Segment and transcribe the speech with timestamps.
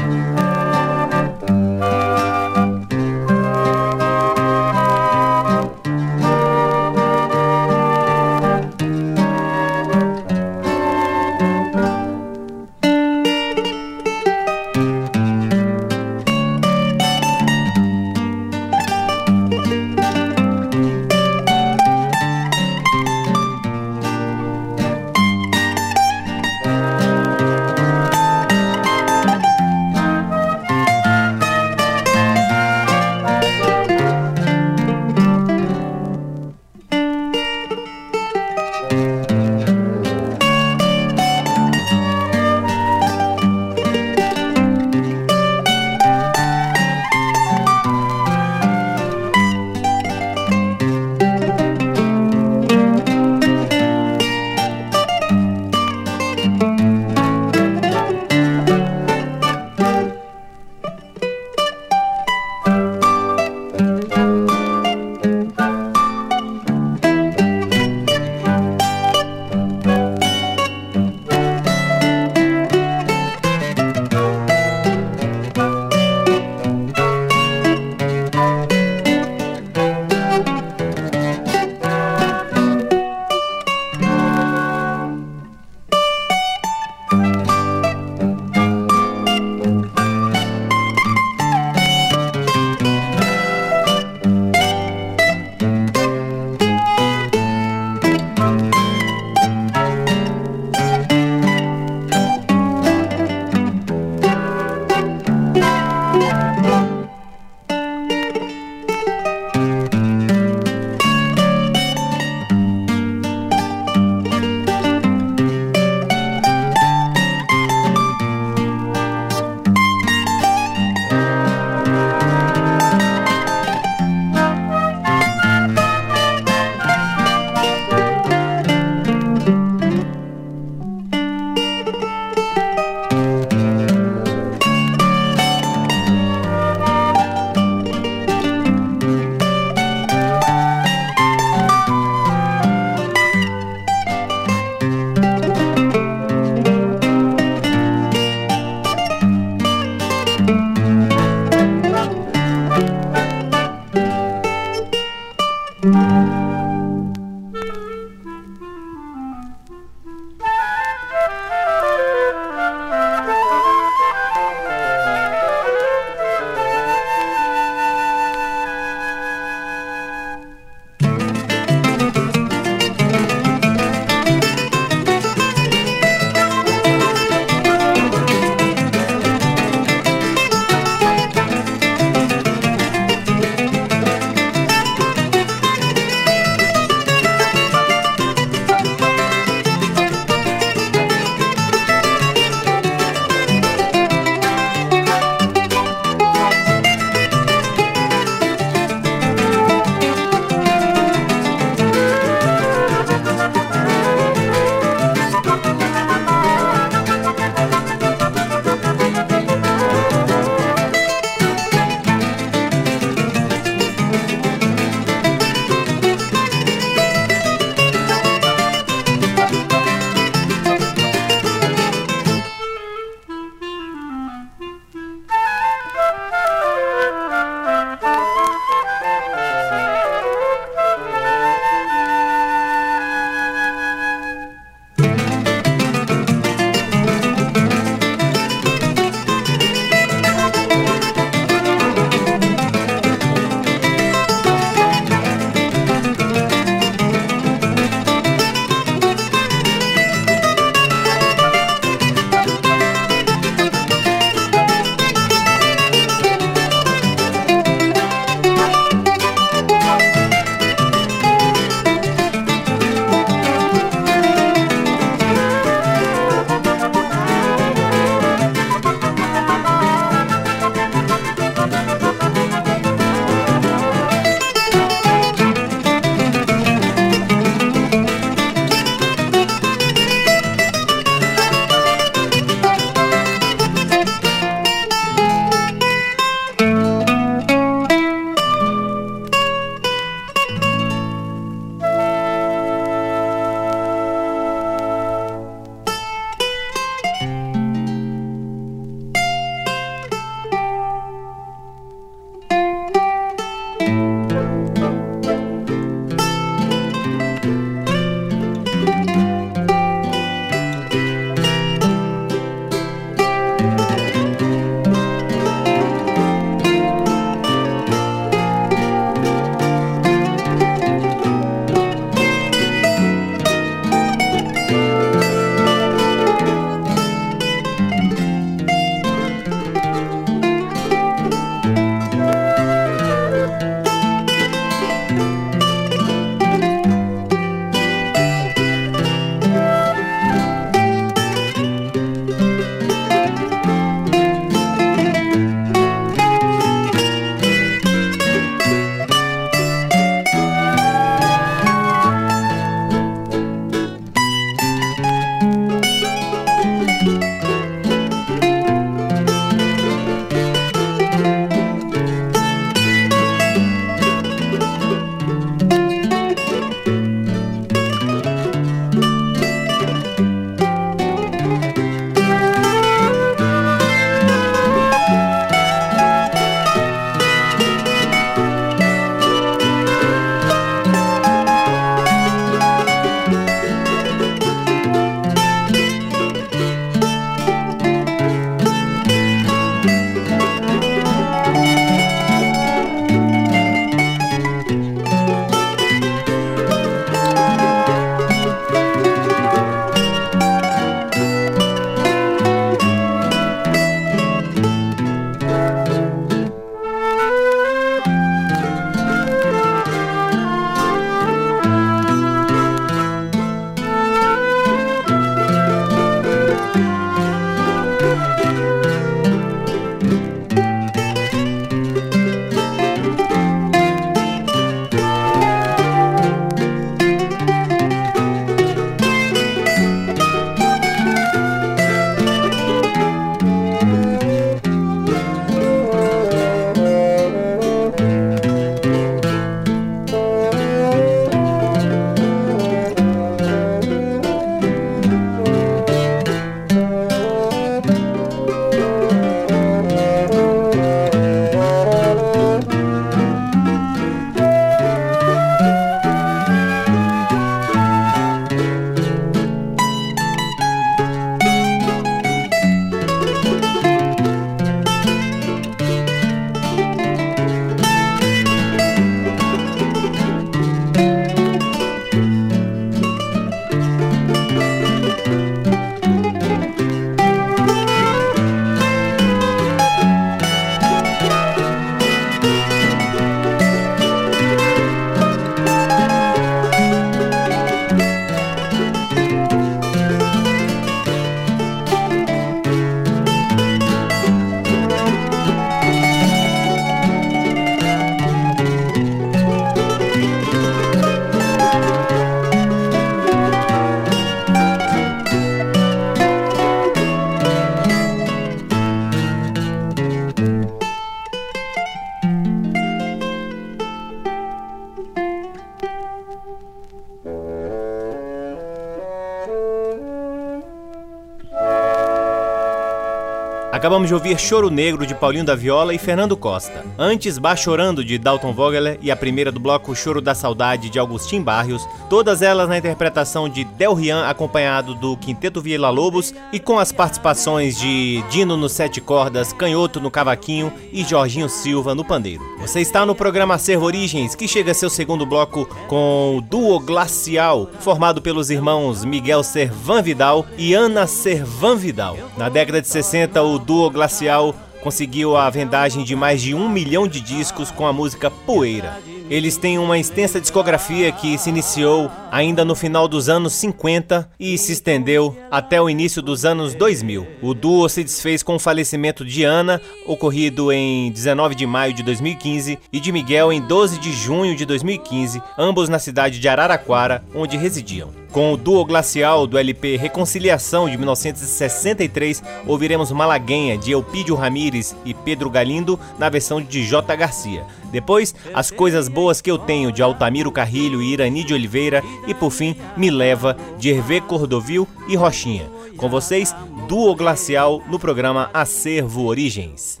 [523.84, 526.82] Acabamos de ouvir Choro Negro de Paulinho da Viola e Fernando Costa.
[526.98, 531.42] Antes, Bachorando de Dalton Vogeler e a primeira do bloco Choro da Saudade de Agustin
[531.42, 536.78] Barrios, todas elas na interpretação de Del Rian acompanhado do Quinteto Vila Lobos e com
[536.78, 542.42] as participações de Dino no sete cordas, Canhoto no cavaquinho e Jorginho Silva no pandeiro.
[542.62, 546.80] Você está no programa Acervo Origens, que chega a seu segundo bloco com o duo
[546.80, 552.16] Glacial, formado pelos irmãos Miguel Servan Vidal e Ana Servan Vidal.
[552.38, 557.08] Na década de 60, o duo Glacial conseguiu a vendagem de mais de um milhão
[557.08, 558.98] de discos com a música Poeira.
[559.30, 564.58] Eles têm uma extensa discografia que se iniciou ainda no final dos anos 50 e
[564.58, 567.26] se estendeu até o início dos anos 2000.
[567.40, 572.02] O duo se desfez com o falecimento de Ana, ocorrido em 19 de maio de
[572.02, 577.24] 2015, e de Miguel em 12 de junho de 2015, ambos na cidade de Araraquara,
[577.34, 578.23] onde residiam.
[578.34, 585.14] Com o duo glacial do LP Reconciliação de 1963, ouviremos Malaguenha de Elpidio Ramires e
[585.14, 587.14] Pedro Galindo na versão de J.
[587.14, 587.64] Garcia.
[587.92, 592.34] Depois, As Coisas Boas Que Eu Tenho de Altamiro Carrilho e Irani de Oliveira e
[592.34, 595.70] por fim, Me Leva de Hervé Cordovil e Rochinha.
[595.96, 596.52] Com vocês,
[596.88, 600.00] duo glacial no programa Acervo Origens.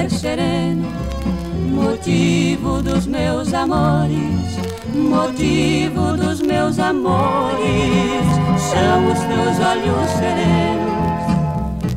[0.00, 0.88] Olhar sereno,
[1.72, 4.58] motivo dos meus amores,
[4.94, 8.24] motivo dos meus amores,
[8.58, 10.90] são os teus olhos serenos.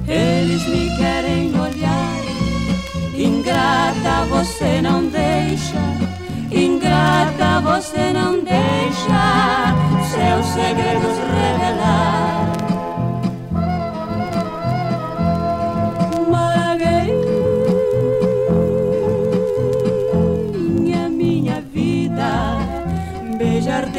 [0.07, 2.21] Eles me querem olhar,
[3.15, 5.79] ingrata você não deixa,
[6.51, 9.73] ingrata você não deixa
[10.11, 12.62] seus segredos revelar.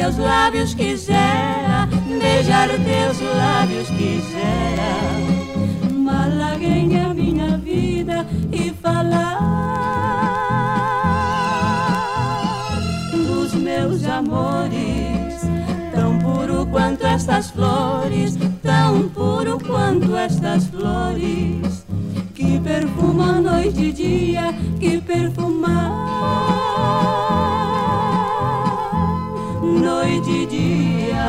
[0.05, 4.93] Teus lábios quisera, beijar teus lábios quisera,
[5.91, 9.39] malagueña minha vida e falar
[13.11, 15.41] dos meus amores,
[15.91, 21.83] tão puro quanto estas flores, tão puro quanto estas flores.
[22.35, 25.65] Que perfuma noite e dia, que perfumar
[30.15, 31.25] noite e dia.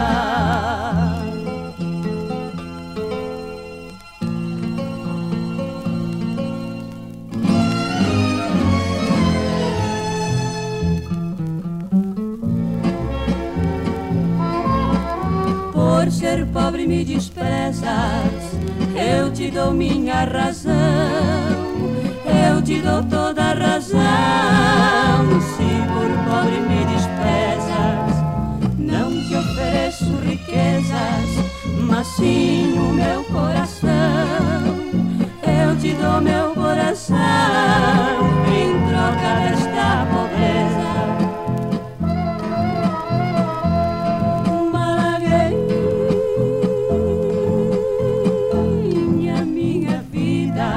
[15.73, 17.85] Por ser pobre me desprezas,
[18.95, 20.73] eu te dou minha razão,
[22.49, 23.36] eu te dou toda
[32.17, 33.91] mas sim o meu coração.
[35.43, 37.17] Eu te dou meu coração
[38.49, 40.87] em troca desta pobreza.
[44.73, 45.57] Malagueira,
[49.45, 50.69] minha vida,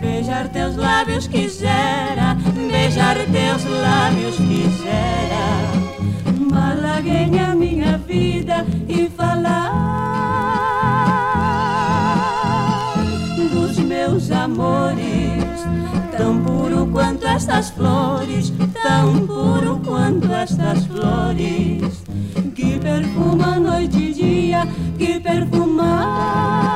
[0.00, 2.36] beijar teus lábios quisera,
[2.70, 4.79] beijar teus lábios quisera
[17.40, 22.04] estas flores, tão puro quanto estas flores,
[22.54, 26.69] que perfuma noite e dia, que perfuma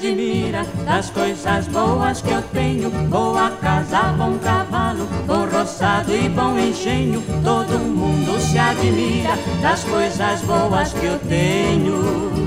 [0.00, 2.88] admira das coisas boas que eu tenho.
[3.10, 7.22] Boa casa, bom cavalo, bom roçado e bom engenho.
[7.44, 12.40] Todo mundo se admira das coisas boas que eu tenho.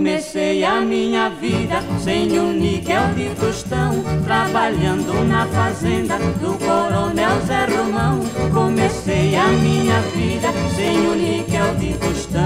[0.00, 7.66] Comecei a minha vida sem um níquel de tostão, trabalhando na fazenda do coronel Zé
[7.66, 8.20] Romão.
[8.50, 12.40] Comecei a minha vida sem um níquel de tostão.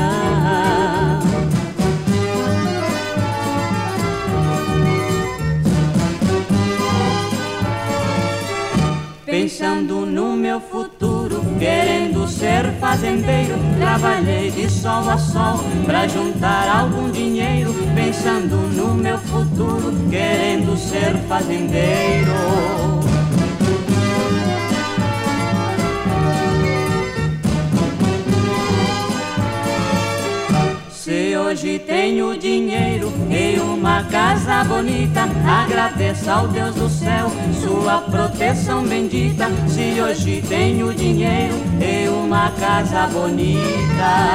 [9.25, 11.14] Pensando no meu futuro
[11.65, 13.55] querendo ser fazendeiro.
[13.79, 21.17] Trabalhei de sol a sol pra juntar algum dinheiro, pensando no meu futuro, querendo ser
[21.27, 23.14] fazendeiro.
[31.45, 35.29] Hoje tenho dinheiro e uma casa bonita.
[35.47, 37.31] Agradeço ao Deus do céu,
[37.63, 39.49] sua proteção bendita.
[39.69, 44.35] Se hoje tenho dinheiro e uma casa bonita.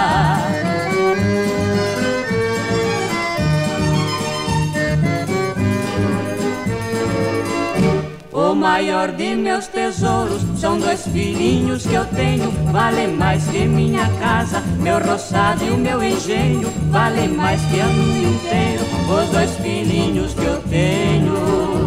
[8.50, 12.50] O maior de meus tesouros são dois filhinhos que eu tenho.
[12.72, 16.68] Vale mais que minha casa, meu roçado e o meu engenho.
[16.90, 21.79] Vale mais que ano inteiro, os dois filhinhos que eu tenho.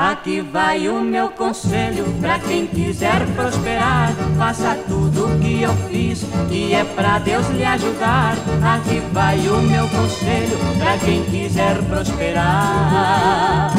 [0.00, 4.14] Aqui vai o meu conselho pra quem quiser prosperar.
[4.38, 8.34] Faça tudo o que eu fiz, que é pra Deus lhe ajudar.
[8.62, 13.74] Aqui vai o meu conselho pra quem quiser prosperar.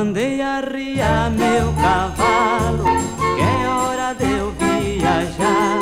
[0.00, 2.84] Mandei arriar meu cavalo,
[3.36, 5.78] que é hora de eu viajar.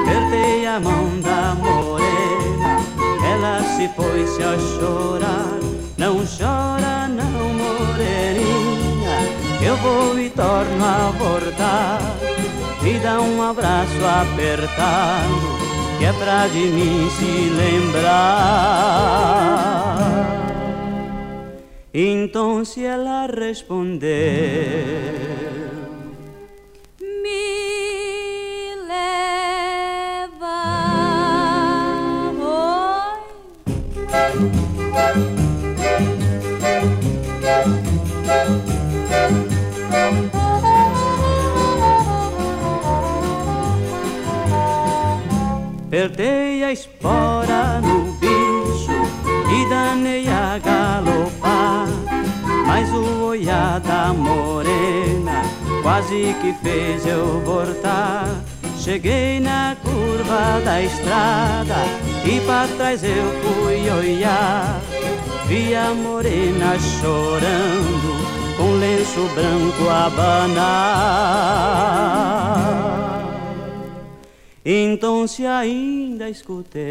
[0.00, 2.80] Apertei a mão da morena,
[3.22, 5.60] ela se pôs-se a chorar.
[5.98, 9.18] Não chora não, moreninha,
[9.60, 12.00] eu vou e torno a voltar.
[12.80, 15.58] Me dá um abraço apertado,
[15.98, 19.04] que é pra de mim se lembrar.
[21.96, 24.08] Então se ela respondeu,
[27.22, 29.14] me leva
[32.36, 33.22] oi.
[45.86, 47.80] Apertei a espora
[53.44, 55.42] da morena
[55.82, 58.26] quase que fez eu voltar.
[58.78, 61.76] Cheguei na curva da estrada
[62.24, 64.80] e para trás eu fui olhar.
[65.46, 68.24] Vi a morena chorando
[68.56, 70.94] com lenço branco abanar.
[74.64, 76.82] Então se ainda escutei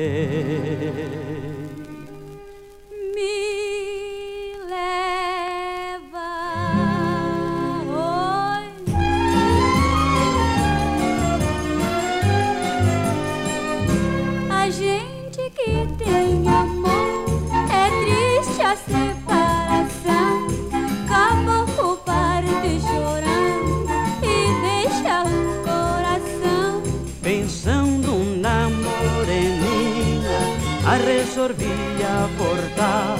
[32.43, 33.17] aportar.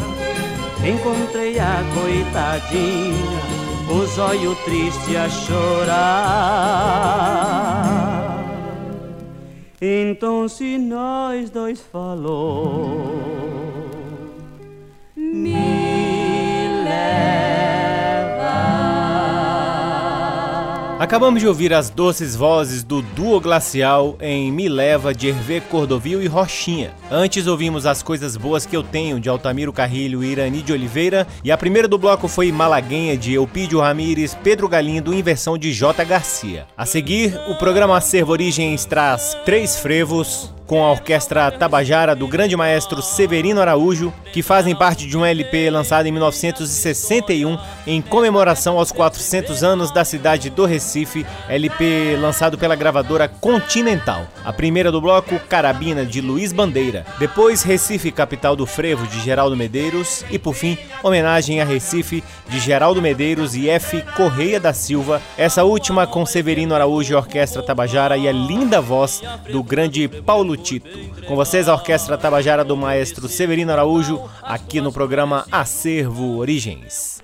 [0.85, 3.39] Encontrei a coitadinha,
[3.89, 5.93] os olhos tristes a chorar.
[9.81, 13.01] Então se nós dois falou,
[15.15, 17.52] me leva.
[20.99, 26.21] Acabamos de ouvir as doces vozes do duo glacial em Me Leva de Hervé Cordovil
[26.21, 26.91] e Rochinha.
[27.11, 31.27] Antes ouvimos As Coisas Boas Que Eu Tenho de Altamiro Carrilho e Irani de Oliveira.
[31.43, 35.73] E a primeira do bloco foi Malaguenha de Eupídio Ramires, Pedro Galindo em versão de
[35.73, 36.05] J.
[36.05, 36.67] Garcia.
[36.77, 42.55] A seguir, o programa Acervo Origens traz Três Frevos, com a orquestra Tabajara do grande
[42.55, 48.91] maestro Severino Araújo, que fazem parte de um LP lançado em 1961 em comemoração aos
[48.91, 50.92] 400 anos da cidade do Recife,
[51.49, 54.27] LP lançado pela gravadora Continental.
[54.43, 59.55] A primeira do bloco, Carabina de Luiz Bandeira, depois Recife, capital do frevo de Geraldo
[59.55, 64.01] Medeiros e por fim, homenagem a Recife de Geraldo Medeiros e F.
[64.15, 69.21] Correia da Silva, essa última com Severino Araújo e Orquestra Tabajara e a linda voz
[69.49, 70.89] do grande Paulo Tito.
[71.27, 77.22] Com vocês a Orquestra Tabajara do maestro Severino Araújo, aqui no programa Acervo Origens.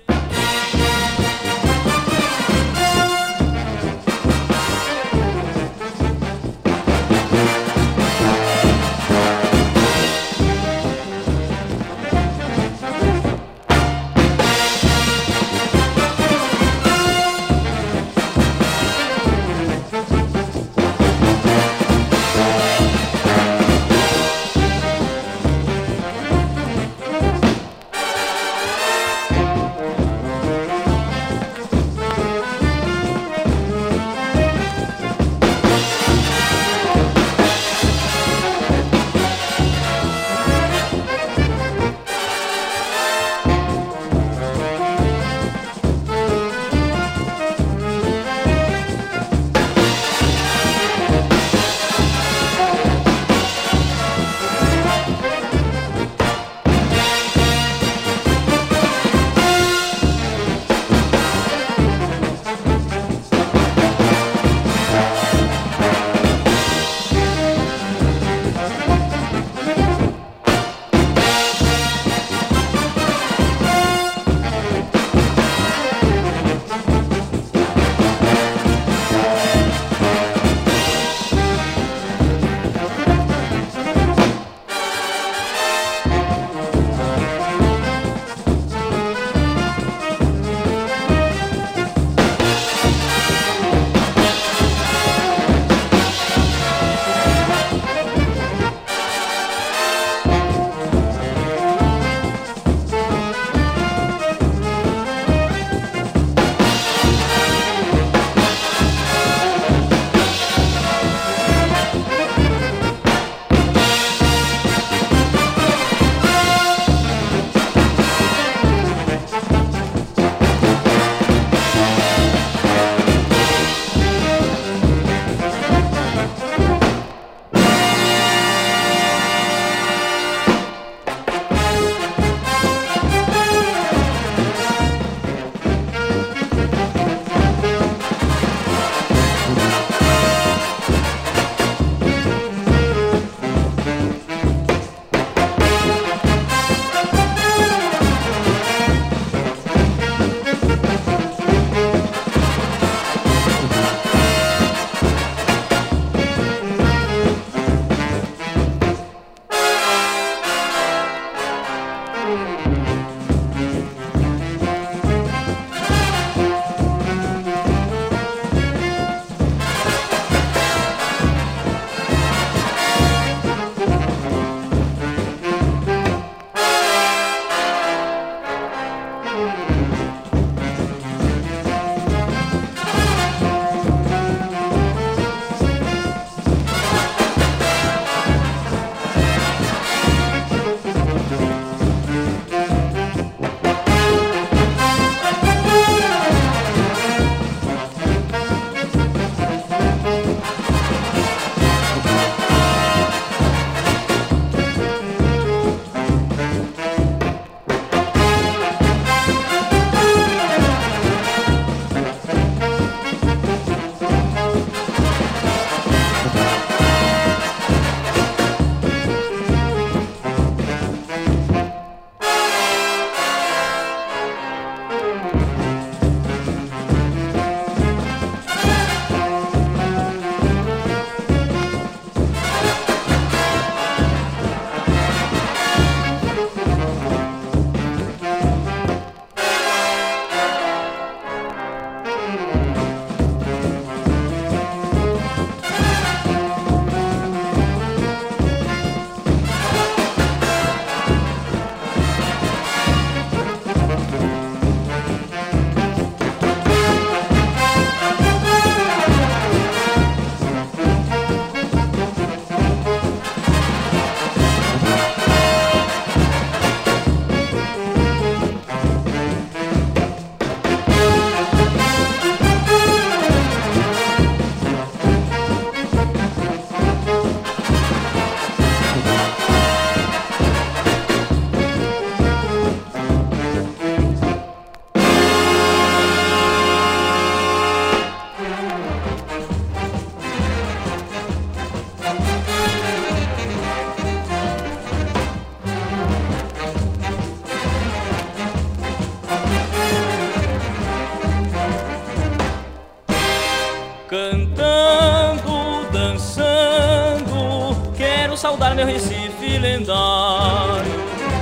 [308.30, 310.84] Quero saudar meu Recife lendário.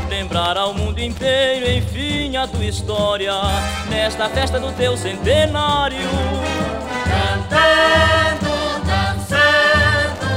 [0.08, 3.34] Lembrar ao mundo inteiro, enfim, a tua história,
[3.90, 6.08] nesta festa do teu centenário.
[7.04, 10.28] Cantando, dançando,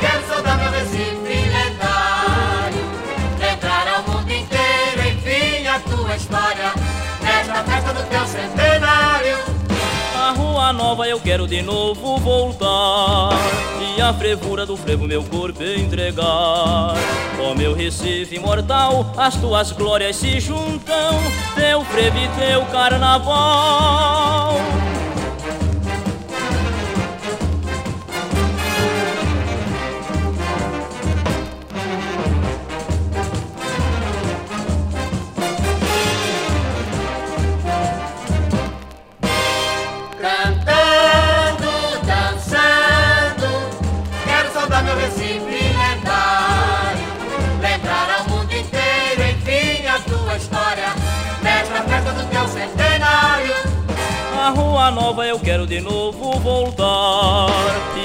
[0.00, 2.84] quero saudar meu Recife lendário.
[3.38, 6.72] Lembrar ao mundo inteiro, enfim, a tua história,
[7.22, 9.57] nesta festa do teu centenário.
[10.28, 13.30] A rua nova eu quero de novo voltar.
[13.96, 16.92] E a frevura do frevo meu corpo entregar.
[17.40, 21.18] Ó meu Recife imortal, as tuas glórias se juntam.
[21.54, 24.52] Teu frevo e teu carnaval
[54.90, 57.48] Nova eu quero de novo voltar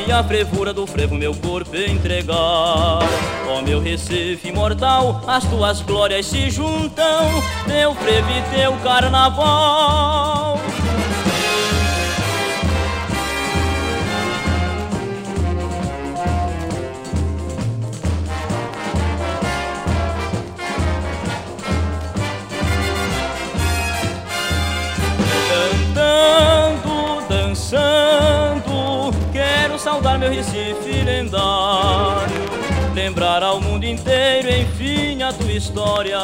[0.06, 2.36] E a frevura do frevo meu corpo entregar.
[2.36, 3.00] Ó
[3.58, 7.30] oh, meu Recife imortal, as tuas glórias se juntam
[7.68, 10.60] Teu frevo e teu carnaval
[29.84, 32.42] saudar meu Recife lendário
[32.96, 36.20] Lembrar ao mundo inteiro, enfim, a tua história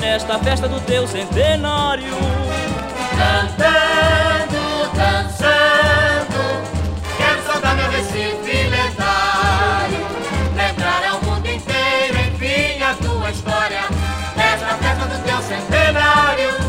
[0.00, 2.14] Nesta festa do teu centenário.
[3.16, 6.36] Cantando, dançando
[7.16, 10.06] Quero saudar meu Recife lendário
[10.56, 13.82] Lembrar ao mundo inteiro, enfim, a tua história
[14.36, 16.65] Nesta festa do teu centenário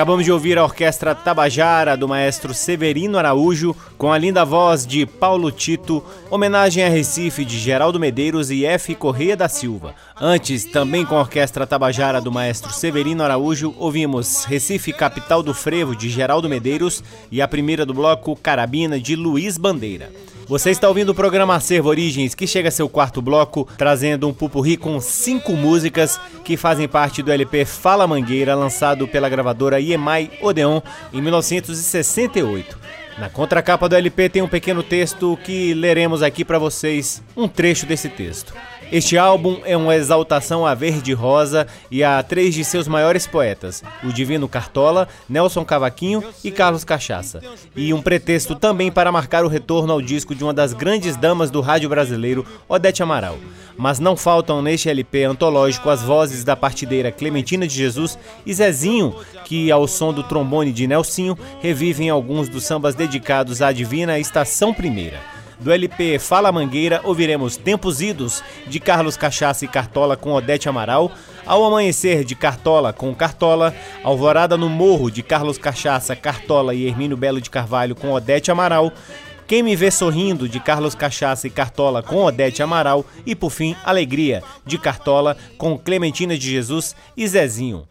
[0.00, 5.04] Acabamos de ouvir a orquestra Tabajara do maestro Severino Araújo com a linda voz de
[5.04, 8.94] Paulo Tito, homenagem a Recife de Geraldo Medeiros e F.
[8.94, 9.94] Correia da Silva.
[10.18, 15.94] Antes, também com a orquestra Tabajara do maestro Severino Araújo, ouvimos Recife Capital do Frevo
[15.94, 20.10] de Geraldo Medeiros e a primeira do bloco Carabina de Luiz Bandeira.
[20.50, 24.34] Você está ouvindo o programa Acervo Origens, que chega a seu quarto bloco, trazendo um
[24.34, 30.28] pupurri com cinco músicas que fazem parte do LP Fala Mangueira, lançado pela gravadora EMI
[30.42, 30.80] Odeon
[31.12, 32.76] em 1968.
[33.16, 37.86] Na contracapa do LP tem um pequeno texto que leremos aqui para vocês, um trecho
[37.86, 38.52] desse texto.
[38.92, 43.84] Este álbum é uma exaltação a Verde Rosa e a três de seus maiores poetas,
[44.02, 47.40] o Divino Cartola, Nelson Cavaquinho e Carlos Cachaça.
[47.76, 51.52] E um pretexto também para marcar o retorno ao disco de uma das grandes damas
[51.52, 53.38] do rádio brasileiro, Odete Amaral.
[53.78, 59.14] Mas não faltam neste LP antológico as vozes da partideira Clementina de Jesus e Zezinho,
[59.44, 64.74] que ao som do trombone de Nelsinho revivem alguns dos sambas dedicados à divina Estação
[64.74, 65.39] Primeira.
[65.60, 71.12] Do LP Fala Mangueira, ouviremos Tempos Idos, de Carlos Cachaça e Cartola com Odete Amaral,
[71.44, 77.14] Ao Amanhecer, de Cartola com Cartola, Alvorada no Morro, de Carlos Cachaça, Cartola e Hermínio
[77.14, 78.90] Belo de Carvalho com Odete Amaral,
[79.46, 83.76] Quem Me Vê Sorrindo, de Carlos Cachaça e Cartola com Odete Amaral, e por fim,
[83.84, 87.89] Alegria, de Cartola com Clementina de Jesus e Zezinho.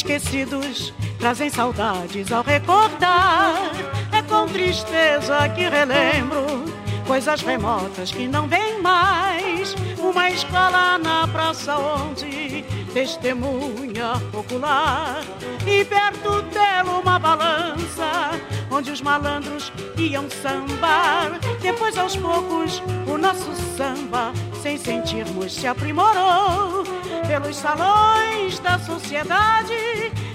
[0.00, 3.70] Esquecidos, trazem saudades ao recordar.
[4.12, 6.64] É com tristeza que relembro
[7.06, 9.74] coisas remotas que não vêm mais.
[9.98, 15.22] Uma escola na praça onde testemunha popular
[15.66, 18.30] e perto dela uma balança
[18.70, 21.38] onde os malandros iam sambar.
[21.60, 26.84] Depois aos poucos o nosso samba sem sentirmos se aprimorou
[27.26, 29.74] pelos salões da sociedade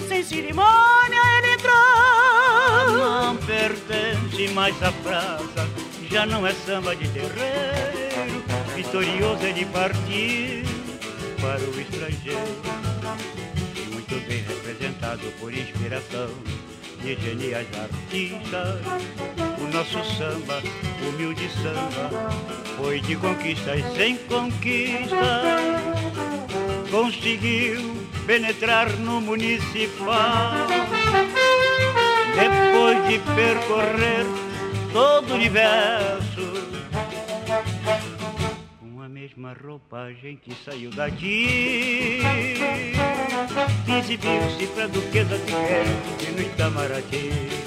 [0.08, 1.74] sem cerimônia ele entrou.
[2.98, 5.68] Não pertence mais à praça,
[6.10, 8.44] já não é samba de terreiro,
[8.76, 10.64] vitorioso ele partiu
[11.42, 12.62] para o estrangeiro,
[13.92, 16.30] muito bem representado por inspiração
[17.06, 18.82] de geniais artistas.
[19.60, 20.60] O nosso samba,
[21.08, 22.10] humilde samba,
[22.78, 25.44] foi de conquistas sem conquista.
[26.90, 30.68] Conseguiu penetrar no municipal.
[32.34, 34.26] Depois de percorrer
[34.92, 36.42] todo o universo,
[39.36, 42.22] mesma roupa a gente saiu daqui.
[43.98, 47.65] Exibiu-se pra duquesa de Kent no Itamaraty.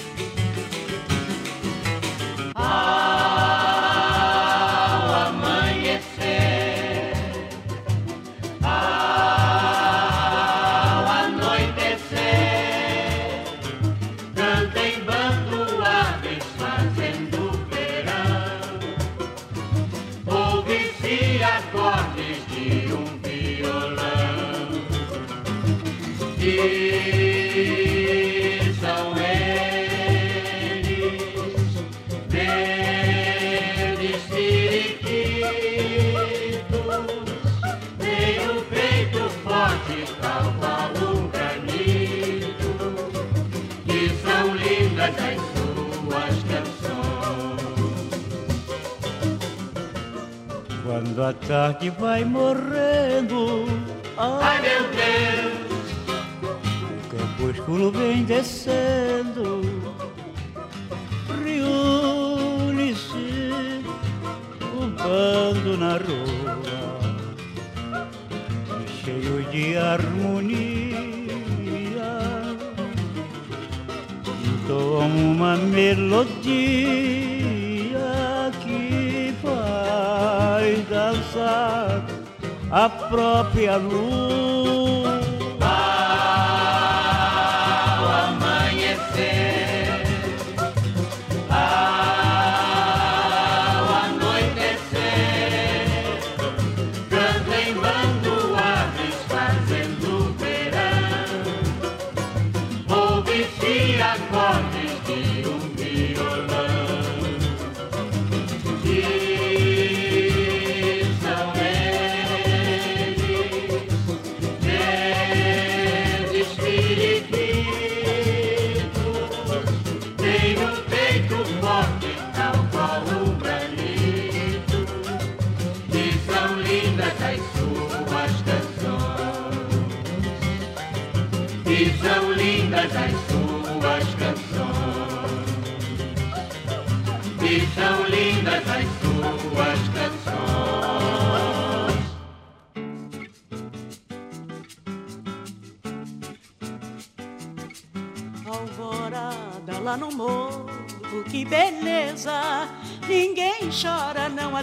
[51.28, 53.66] A tarde vai morrendo,
[54.16, 55.92] Ai meu Deus!
[56.80, 59.60] o crepúsculo vem descendo,
[61.44, 63.12] reúne-se
[64.72, 66.80] o bando na rua,
[69.04, 70.88] cheio de harmonia,
[74.46, 76.97] entoam uma melodia
[83.08, 84.47] própria luz.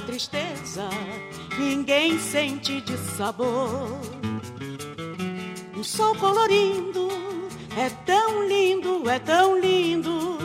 [0.06, 0.88] Tristeza,
[1.58, 4.00] ninguém sente de sabor.
[5.78, 7.10] O sol colorindo
[7.78, 10.38] é tão lindo, é tão lindo,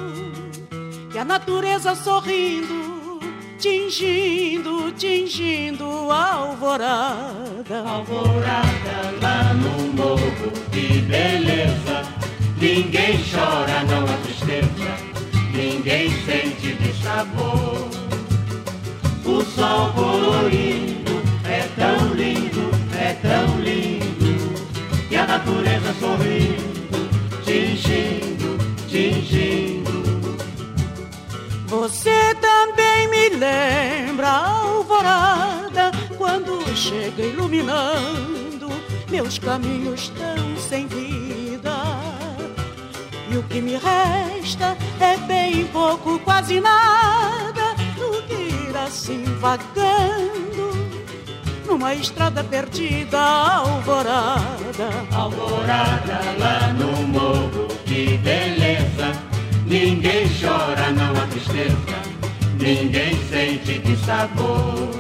[1.15, 3.21] e a natureza sorrindo,
[3.59, 7.85] tingindo, tingindo a alvorada.
[7.87, 12.09] Alvorada lá no morro, que beleza!
[12.59, 14.97] Ninguém chora, não há tristeza,
[15.55, 17.90] ninguém sente de sabor.
[19.61, 24.55] Sol colorido é tão lindo, é tão lindo,
[25.11, 27.11] e a natureza sorrindo,
[27.45, 28.57] tingindo,
[28.89, 30.39] tingindo.
[31.67, 38.71] Você também me lembra a alvorada quando chega iluminando
[39.11, 41.77] meus caminhos tão sem vida.
[43.31, 47.60] E o que me resta é bem pouco, quase nada,
[48.91, 50.73] assim vagando
[51.65, 54.91] numa estrada perdida, alvorada.
[55.13, 59.13] Alvorada lá no morro, que beleza!
[59.65, 61.77] Ninguém chora, não há tristeza,
[62.59, 64.91] ninguém sente de sabor.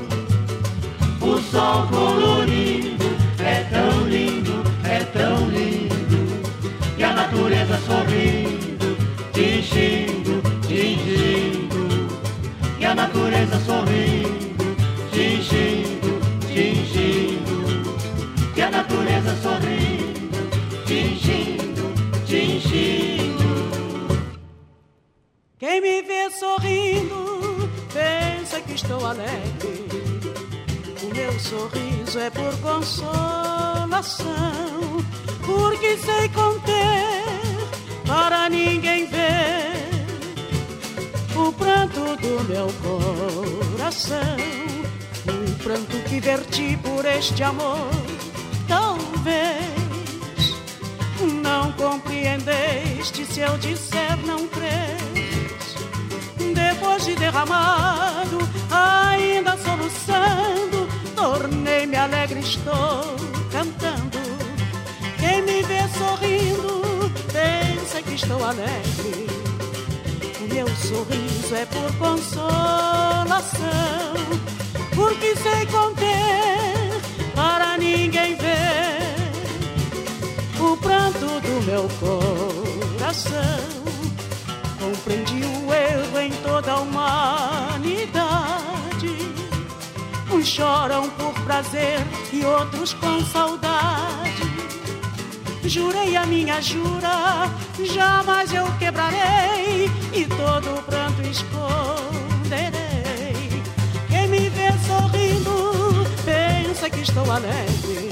[1.20, 3.06] O sol colorido
[3.44, 6.46] é tão lindo, é tão lindo,
[6.96, 8.96] e a natureza sorrindo,
[9.32, 10.19] tingindo,
[13.10, 14.76] natureza sorrindo,
[15.10, 17.56] tingindo, tingindo,
[18.56, 20.30] e a natureza sorrindo,
[20.86, 21.92] tingindo,
[22.24, 23.50] tingindo.
[25.58, 29.90] Quem me vê sorrindo pensa que estou alegre.
[31.02, 34.30] O meu sorriso é por consolação,
[35.44, 37.10] porque sei conter
[38.06, 39.19] para ninguém ver
[42.50, 44.36] meu coração,
[45.26, 47.88] o pranto que verti por este amor,
[48.66, 49.64] talvez
[51.42, 55.74] não compreendeste se eu disser não crês.
[56.54, 58.38] Depois de derramado,
[58.70, 63.16] ainda soluçando, tornei-me alegre, estou
[63.52, 64.18] cantando.
[65.18, 69.39] Quem me vê sorrindo, pensa que estou alegre.
[70.40, 73.60] O meu sorriso é por consolação,
[74.94, 77.00] porque sei conter
[77.34, 79.00] para ninguém ver
[80.58, 83.30] o pranto do meu coração.
[84.80, 88.30] Compreendi o erro em toda a humanidade.
[90.32, 92.00] Uns choram por prazer
[92.32, 94.49] e outros com saudade.
[95.70, 97.48] Jurei a minha jura,
[97.94, 102.72] jamais eu quebrarei e todo o pranto esconderei.
[104.08, 108.10] Quem me vê sorrindo pensa que estou alegre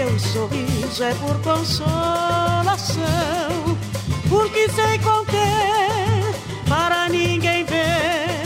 [0.00, 2.88] meu sorriso é por consolação,
[4.28, 6.34] porque sei conter
[6.68, 8.38] para ninguém ver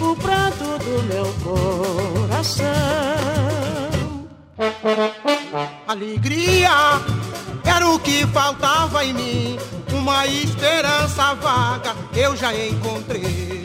[0.00, 2.66] o pranto do meu coração.
[6.02, 7.00] Alegria
[7.64, 9.58] era o que faltava em mim,
[9.92, 13.64] uma esperança vaga eu já encontrei.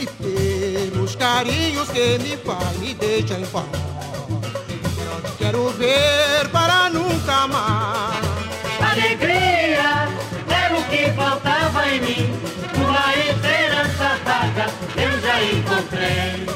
[0.00, 3.66] E pelos carinhos que me faz, me deixa em paz
[5.38, 8.26] quero ver para nunca mais.
[8.80, 10.08] Alegria
[10.48, 12.40] era o que faltava em mim,
[12.74, 14.66] uma esperança vaga
[14.96, 16.46] eu já encontrei.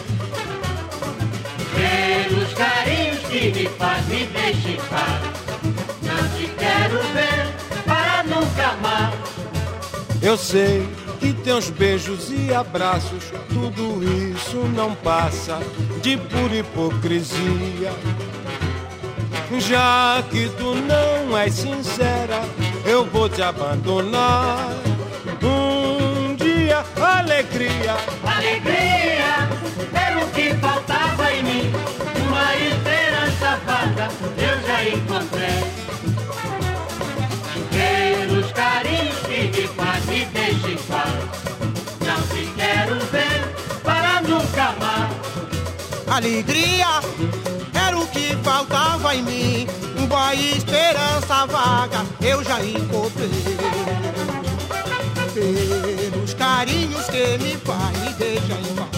[1.77, 5.21] Pelos carinhos que me faz, me deixa em paz.
[6.03, 9.15] Não te quero ver para nunca mais.
[10.23, 15.59] Eu sei que teus beijos e abraços, tudo isso não passa
[16.01, 17.93] de pura hipocrisia.
[19.59, 22.41] Já que tu não és sincera,
[22.87, 24.71] eu vou te abandonar.
[25.43, 27.97] Um dia, alegria.
[28.25, 29.49] Alegria
[29.93, 31.84] era o que faltava em mim.
[34.05, 35.65] Vaga eu já encontrei.
[37.71, 41.13] Pelos carinhos que me faz, me deixa em paz.
[42.05, 46.17] Não te quero ver para nunca mais.
[46.17, 47.01] Alegria
[47.73, 49.67] era o que faltava em mim.
[49.99, 53.31] Uma esperança vaga eu já encontrei.
[55.33, 58.91] Pelos carinhos que me faz, me deixa em paz.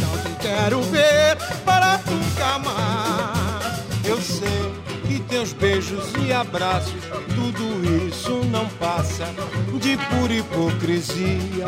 [0.00, 1.36] Não te quero ver
[1.66, 3.39] para nunca mais.
[4.20, 4.72] Sei
[5.06, 7.02] que teus beijos e abraços,
[7.34, 9.26] tudo isso não passa
[9.80, 11.66] de pura hipocrisia.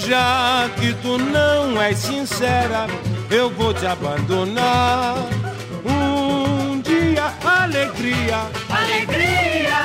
[0.00, 2.86] Já que tu não és sincera,
[3.30, 5.16] eu vou te abandonar.
[5.84, 8.46] Um dia, alegria.
[8.70, 9.82] Alegria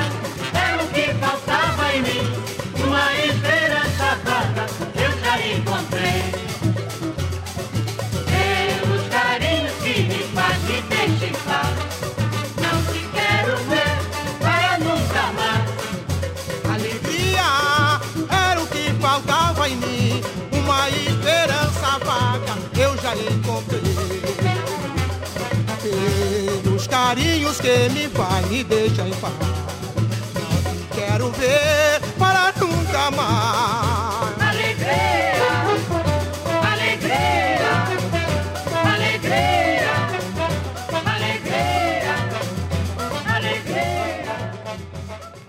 [0.54, 2.33] é o que faltava em mim.
[27.54, 29.34] Carinhos que me faz, me deixa em paz.
[30.34, 34.42] Não te quero ver para nunca mais.
[34.42, 35.34] Alegria,
[36.72, 37.72] alegria,
[38.94, 39.92] alegria,
[41.06, 42.16] alegria,
[43.36, 44.36] alegria.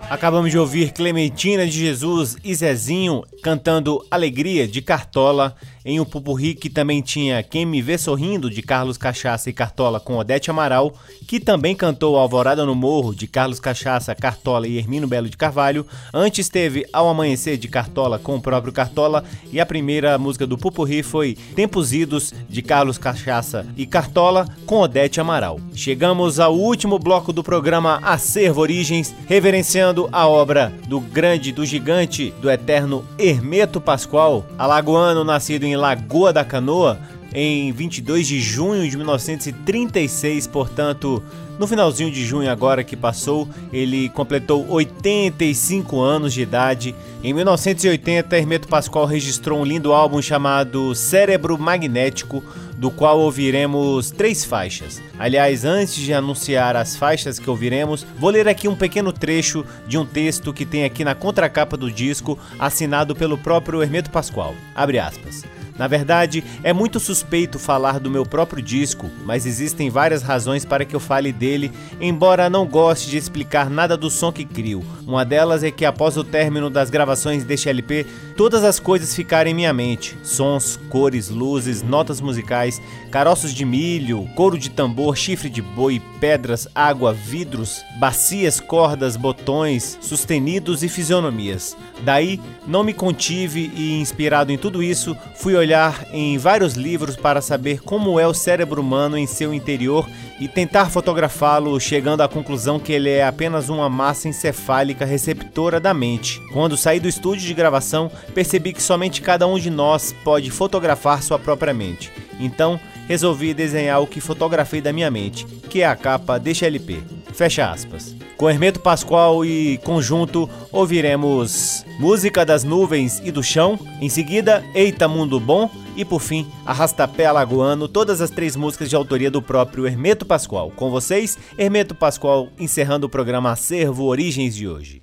[0.09, 5.55] Acabamos de ouvir Clementina de Jesus e Zezinho cantando Alegria de Cartola
[5.85, 9.99] em um pupurri que também tinha Quem Me Vê Sorrindo de Carlos Cachaça e Cartola
[9.99, 10.95] com Odete Amaral,
[11.27, 15.85] que também cantou Alvorada no Morro de Carlos Cachaça, Cartola e Hermino Belo de Carvalho.
[16.11, 20.57] Antes teve Ao Amanhecer de Cartola com o próprio Cartola e a primeira música do
[20.57, 25.59] pupurri foi Tempos Idos de Carlos Cachaça e Cartola com Odete Amaral.
[25.75, 32.33] Chegamos ao último bloco do programa Acervo Origens, reverenciando a obra do grande, do gigante,
[32.41, 36.99] do eterno Hermeto Pascoal, alagoano nascido em Lagoa da Canoa,
[37.33, 41.21] em 22 de junho de 1936, portanto,
[41.59, 46.93] no finalzinho de junho agora que passou, ele completou 85 anos de idade.
[47.23, 52.43] Em 1980, Hermeto Pascoal registrou um lindo álbum chamado Cérebro Magnético,
[52.77, 55.01] do qual ouviremos três faixas.
[55.17, 59.97] Aliás, antes de anunciar as faixas que ouviremos, vou ler aqui um pequeno trecho de
[59.97, 64.53] um texto que tem aqui na contracapa do disco, assinado pelo próprio Hermeto Pascoal.
[64.75, 65.43] Abre aspas.
[65.77, 70.85] Na verdade, é muito suspeito falar do meu próprio disco, mas existem várias razões para
[70.85, 71.69] que eu fale dele,
[71.99, 74.85] embora não goste de explicar nada do som que crio.
[75.05, 78.05] Uma delas é que após o término das gravações deste LP,
[78.37, 84.29] todas as coisas ficaram em minha mente: sons, cores, luzes, notas musicais, caroços de milho,
[84.33, 91.75] couro de tambor, chifre de boi, pedras, água, vidros, bacias, cordas, botões, sustenidos e fisionomias.
[92.01, 95.64] Daí, não me contive e, inspirado em tudo isso, fui olhar
[96.11, 100.07] em vários livros para saber como é o cérebro humano em seu interior
[100.39, 105.93] e tentar fotografá-lo, chegando à conclusão que ele é apenas uma massa encefálica receptora da
[105.93, 106.41] mente.
[106.51, 111.23] Quando saí do estúdio de gravação, percebi que somente cada um de nós pode fotografar
[111.23, 112.11] sua própria mente.
[112.39, 117.03] Então, resolvi desenhar o que fotografei da minha mente, que é a capa deste LP.
[117.33, 118.15] Fecha aspas.
[118.37, 125.07] Com Hermeto Pascoal e conjunto, ouviremos Música das Nuvens e do Chão, em seguida Eita
[125.07, 129.87] Mundo Bom e por fim Arrastapé Alagoano, todas as três músicas de autoria do próprio
[129.87, 130.71] Hermeto Pascoal.
[130.75, 135.01] Com vocês, Hermeto Pascoal encerrando o programa Acervo Origens de hoje.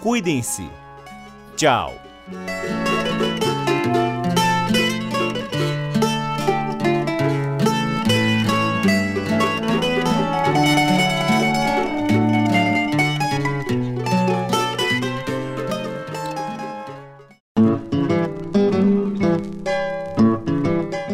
[0.00, 0.81] Cuidem-se.
[1.56, 1.94] Tchau.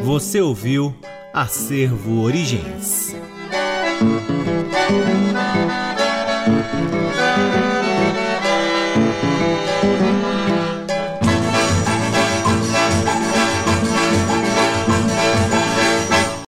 [0.03, 0.95] Você ouviu
[1.33, 3.15] Acervo Origens.